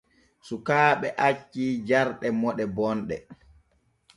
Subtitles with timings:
[0.47, 3.15] Sukaaɓe acca jarɗe moɗe bonɗe.